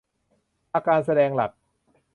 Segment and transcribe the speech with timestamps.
[0.73, 1.51] อาการแสดงหลัก